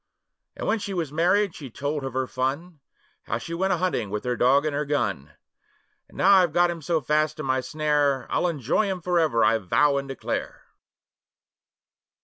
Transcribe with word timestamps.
And 0.55 0.67
when 0.67 0.79
she 0.79 0.95
was 0.95 1.11
married 1.11 1.53
she 1.53 1.69
told 1.69 2.03
of 2.03 2.13
her 2.13 2.25
fun, 2.25 2.79
How 3.25 3.37
she 3.37 3.53
went 3.53 3.73
a 3.73 3.77
hunting 3.77 4.09
with 4.09 4.23
her 4.23 4.35
dog 4.35 4.65
and 4.65 4.73
gun: 4.89 5.33
'And 6.09 6.17
now 6.17 6.31
I've 6.37 6.53
got 6.53 6.71
him 6.71 6.81
so 6.81 7.01
fast 7.01 7.39
in 7.39 7.45
my 7.45 7.61
snare, 7.61 8.25
I'll 8.31 8.47
enjoy 8.47 8.87
him 8.87 9.01
for 9.03 9.19
ever, 9.19 9.45
I 9.45 9.59
vow 9.59 9.97
and 9.97 10.07
declare! 10.09 10.63